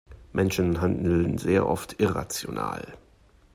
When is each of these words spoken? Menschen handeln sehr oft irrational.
Menschen 0.33 0.81
handeln 0.81 1.37
sehr 1.37 1.67
oft 1.69 1.99
irrational. 1.99 2.97